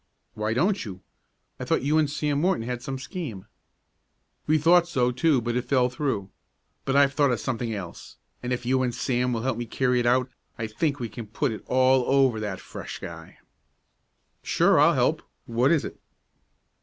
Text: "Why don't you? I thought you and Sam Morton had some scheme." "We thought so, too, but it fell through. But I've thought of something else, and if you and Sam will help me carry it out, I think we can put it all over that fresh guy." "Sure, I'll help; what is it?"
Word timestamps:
"Why 0.33 0.55
don't 0.55 0.83
you? 0.83 1.01
I 1.59 1.63
thought 1.63 1.83
you 1.83 1.99
and 1.99 2.09
Sam 2.09 2.41
Morton 2.41 2.63
had 2.63 2.81
some 2.81 2.97
scheme." 2.97 3.45
"We 4.47 4.57
thought 4.57 4.87
so, 4.87 5.11
too, 5.11 5.41
but 5.41 5.55
it 5.55 5.65
fell 5.65 5.91
through. 5.91 6.31
But 6.85 6.95
I've 6.95 7.13
thought 7.13 7.29
of 7.29 7.39
something 7.39 7.71
else, 7.71 8.17
and 8.41 8.51
if 8.51 8.65
you 8.65 8.81
and 8.81 8.95
Sam 8.95 9.31
will 9.31 9.43
help 9.43 9.59
me 9.59 9.67
carry 9.67 9.99
it 9.99 10.07
out, 10.07 10.27
I 10.57 10.65
think 10.65 10.99
we 10.99 11.07
can 11.07 11.27
put 11.27 11.51
it 11.51 11.61
all 11.67 12.03
over 12.07 12.39
that 12.39 12.59
fresh 12.59 12.97
guy." 12.97 13.37
"Sure, 14.41 14.79
I'll 14.79 14.93
help; 14.95 15.21
what 15.45 15.69
is 15.69 15.85
it?" 15.85 15.99